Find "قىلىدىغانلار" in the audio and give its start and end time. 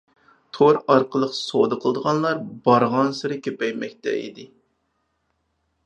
1.83-2.41